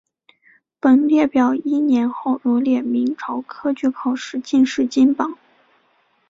[0.79, 5.37] 本列表依年号罗列明朝科举考试进士金榜。